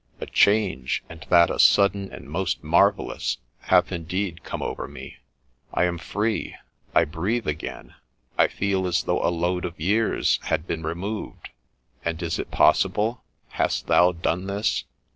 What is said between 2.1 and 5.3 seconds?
and most marvellous, hath indeed come over me;